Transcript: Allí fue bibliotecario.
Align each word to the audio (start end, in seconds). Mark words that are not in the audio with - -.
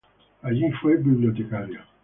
Allí 0.41 0.71
fue 0.81 0.97
bibliotecario. 0.97 1.81